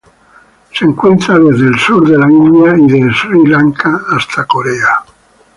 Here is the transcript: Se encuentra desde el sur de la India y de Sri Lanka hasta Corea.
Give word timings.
Se 0.73 0.83
encuentra 0.83 1.37
desde 1.37 1.67
el 1.67 1.77
sur 1.77 2.09
de 2.09 2.17
la 2.17 2.25
India 2.27 2.73
y 2.75 2.87
de 2.91 3.13
Sri 3.13 3.45
Lanka 3.45 4.01
hasta 4.17 4.45
Corea. 4.45 5.03